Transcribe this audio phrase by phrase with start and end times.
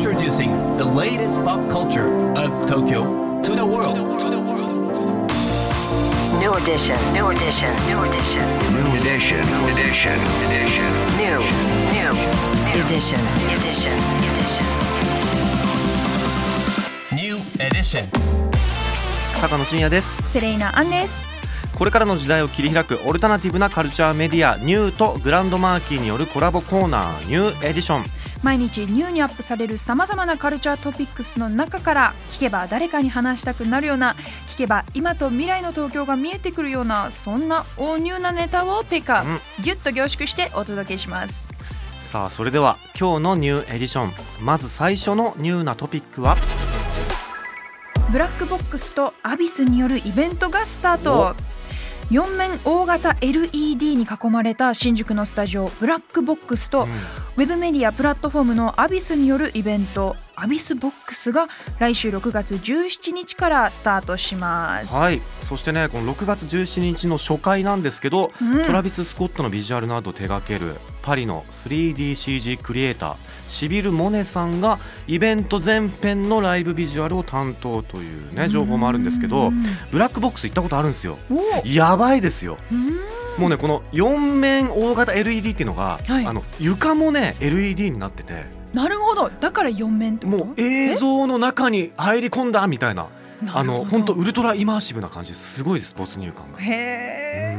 [0.00, 3.98] Introducing the latest pop culture of Tokyo to the world.
[6.40, 8.40] New edition, new edition, new edition,
[8.72, 10.18] New edition, edition,
[10.48, 10.88] edition.
[11.20, 11.36] new,
[11.92, 12.16] new,
[12.64, 13.20] new edition,
[13.52, 13.92] edition,
[14.24, 14.64] edition.
[17.12, 18.08] New edition.
[19.42, 21.28] 高野真也ですセレイナアンです
[21.76, 34.16] これからの時代を切り開くオルタナティブなカルチャーメディアニューとグランドマーキーによるコラボコーナーニューエディション毎日ニューにアップされるさまざまなカルチャートピックスの中から聞けば誰かに話したくなるような
[34.48, 41.50] 聞けば今と未来の東京が見えてくるようなそんな大ニューなネタをピックアップ、ギュッと凝縮してお届けします。
[42.00, 44.12] さあそれでは今日のニューエディション
[44.44, 46.36] まず最初のニューなトピックは？
[48.10, 51.36] ブラックボックスとアビスによるイベントがスタート。
[52.10, 56.88] 4面大型 LED に囲まれた新宿のスタジオブラックボックスと、
[57.40, 64.94] ウェブメディアプラットフォームのアビスによるイベントアビスボックスが来週6月17日からスタートします。
[64.94, 65.22] はい。
[65.40, 68.66] そしてねこの6月17日の初回なんですけど、うん。
[68.66, 73.16] トラビス・スコットのビジュアルなどを手掛けるパリの 3DCG クリエイター
[73.48, 81.16] シビル・モネさんがイベント全編のライブビジュアルを担当というね情報もあるんですけどうんブラックボックス行ったことあるんですよ。
[81.30, 81.66] お。
[81.66, 82.58] やばいですよ。
[82.70, 86.26] うんもうねこの4面大型 LED っていうのが、はい。
[86.26, 88.44] あの床もね LED になってて。
[88.74, 89.30] なるほど。
[89.40, 93.08] だから4面ってもう映像の中に入り込んだみたいな。
[93.48, 95.64] あの本当へウルトライマーシブな感じです。
[95.64, 96.58] ごいです没入感が。
[96.60, 97.56] え、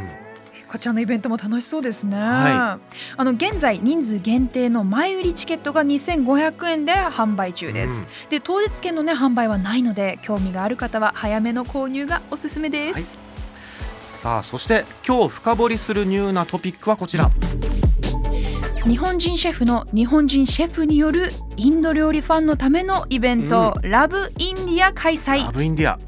[0.71, 2.79] こちらのイベントも楽しそうですね、は
[3.17, 13.30] あの現在人数限定の前売りチケットが2500円で販売中です、で当日券のね販売はないので興味がある方は早めの購入がおすすめです、はい
[14.21, 17.31] さあそして今日深掘りするニューなトピックはこちら。
[18.85, 21.31] 日本人シェフの日本人シェフによる
[21.63, 25.45] インド料理ファンのためのイベント、ラブインディア開催。
[25.45, 25.99] ラブインディア。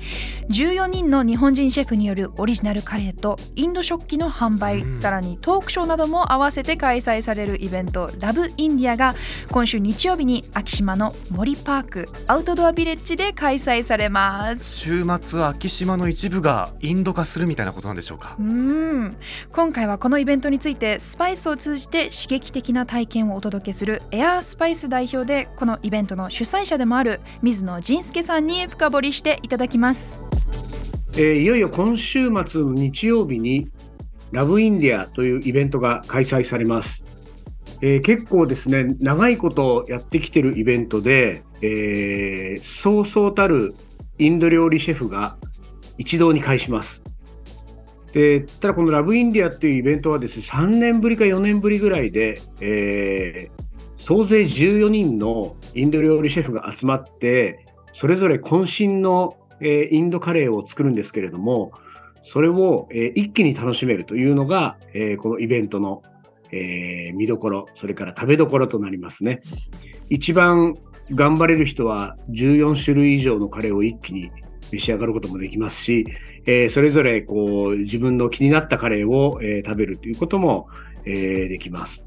[0.50, 4.96] 14人の日本人シェフによるオリジナルカレーとインド食器の販売、うん。
[4.96, 8.10] さらにトークショーなども合わせて開催されるイベント。
[8.20, 9.14] ラブインディアが
[9.52, 14.64] 今週日曜日に昭島の森パークアウトドアビレッジで開催されます。
[14.80, 18.36] 週末昭島の一部がインド化するみたいなことなんでしょうか？
[18.40, 19.16] うん。
[19.52, 30.20] 今回はこのイベントについてスパイスを通じて刺激的な体験をお届けするエアースパイス代表でこのイベントの主催者でもある水野仁介さんに深掘りしていただきます
[31.16, 33.70] えーいよいよ今週末の日曜日に
[34.32, 37.06] ラブインディアというイベントが開催されます。
[37.82, 43.76] えー結構ですね、長いことやってきてるイベントで、えーそうそうたる
[44.18, 45.38] インド料理シェフが
[46.00, 47.04] 一堂に会します。
[48.12, 53.63] でただこのラブインディアっていうイベントはですね、3年ぶりか4年ぶりぐらいで、えー
[54.06, 61.72] 総勢14人のインド料理シェフが集まって、それぞれ渾身のえインドカレーを作るんですけれども、
[62.22, 66.02] それを、え一気に楽しめるというのが、えこのイベントの、
[66.52, 69.40] え見どころ、それから食べどころとなりますね。
[70.10, 70.76] 一番
[71.12, 74.32] 頑張れる人は14種類以上のカレーを一気に
[74.70, 76.06] 召し上がることもできますし、
[76.46, 80.68] えそれぞれこう自分の気になったカレーを、え食べるということも、
[81.06, 82.04] えできます。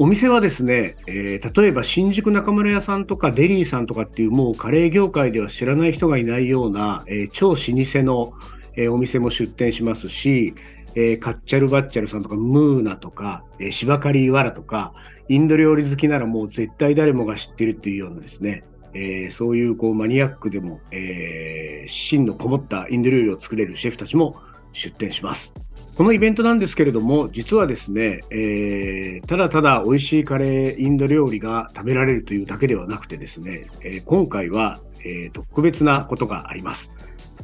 [0.00, 7.66] お店はですね、えー例えば新宿中村屋さんとかデリーさんとかっていうもうカレー業界では知らない人がいないような、えー超老舗
[8.04, 8.32] の、
[8.76, 10.54] えーお店も出店しますし、
[10.94, 14.92] えーカッチャルバッチャルさんとかムーナとか、えー、芝刈りワラとか
[15.28, 18.62] インド料理好きならもう絶対誰もが知ってるっていうようなですね、
[18.94, 24.36] えーそういうこうマニアックでも、えー芯のこもったインド料理を作れるシェフたちも
[24.72, 25.54] 出店します。
[25.98, 36.92] このイベントなんですけれども、実はですね、えーただただ美味しいカレー、インド料理が食べられるというだけではなくてですね、えー今回は、えー特別なことがあります。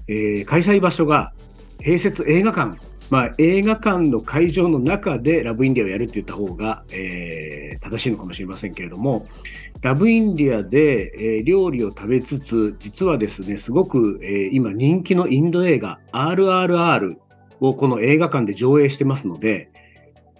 [0.06, 1.32] えー開催場所が
[1.80, 9.26] 併設映画館、まあ、映画館の会場の中でラブインディアをやるって言った方が、えー正しいのかもしれませんけれども、
[9.82, 17.16] ラブインディアで、えー料理を食べつつ、実はですね、すごく、えー今人気のインド映画 RRR
[17.60, 19.70] をこの映画館で上映してますので、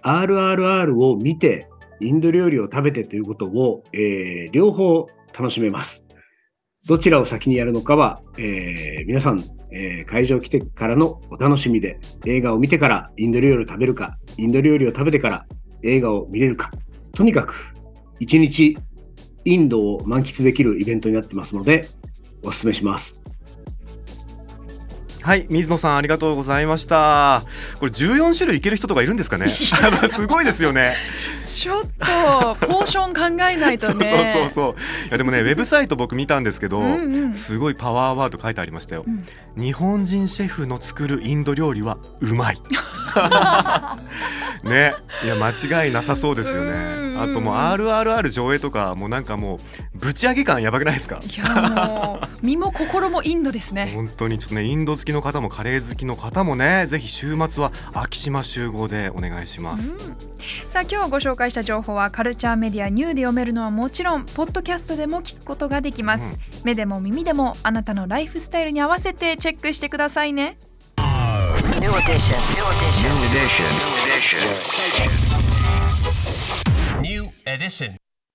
[0.03, 1.67] RRR を見て、
[2.01, 5.07] インド料理を食べてということを、えー両方
[5.37, 6.05] 楽しめます。
[6.87, 15.45] どちらを先にやるのかは、えー皆さん、えー会場来てからのお楽しみで、映画を見てからインド料理を食べるか、インド料理を食べてから
[15.83, 16.71] 映画を見れるか、
[17.13, 17.73] とにかく
[18.19, 18.77] 一日
[19.45, 21.87] インドを満喫できるイベントになってますので、
[22.43, 23.19] お勧めします。
[25.25, 27.41] はい水野さんありがとうございました。
[27.79, 29.47] これ14種類いける人とかいるんですかね？
[30.07, 30.95] すごいですよね。
[31.43, 31.87] ちょっと
[32.67, 34.05] ポーション考えないとそうね。
[34.33, 35.07] そうそうそう。
[35.07, 37.33] いやでもね ウェブサイト僕見たんですけどうんうん。
[37.33, 39.25] すごいパワーワード書いてありましたよ、ん。
[39.59, 42.61] 日本人シェフの作るインド料理はうまい。
[44.63, 44.93] ね。
[45.23, 46.97] いや間違いなさそうですようんね。
[46.99, 49.59] うんあともう RRR 上映とかもうなんかも
[49.95, 51.19] うぶち上げ感やばくないですか？
[51.23, 51.45] いや
[51.85, 59.95] もう身も心もインドですね本当にちょっとねインド好きの方もカレー好きの方もねぜひ週末は昭島集合でお願いします、
[60.67, 70.57] さあ今日ご紹介した情報はカルチャーメディアニューで読めるのはもちろんポッドキャストでも聞くことができます、目でも耳でもあなたのライフスタイルに合わせてチェックしてくださいね
[71.81, 72.37] New edition.
[72.53, 73.09] New edition.
[73.09, 73.65] New edition.
[73.65, 75.34] New edition.
[77.55, 77.97] edition.